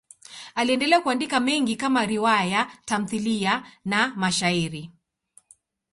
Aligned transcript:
Aliendelea 0.55 1.01
kuandika 1.01 1.39
mengi 1.39 1.75
kama 1.75 2.05
riwaya, 2.05 2.65
tamthiliya 2.85 3.63
na 3.85 4.13
mashairi. 4.15 4.91